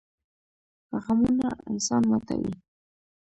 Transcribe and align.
غمونه 1.03 1.49
انسان 1.69 2.01
ماتوي 2.11 2.53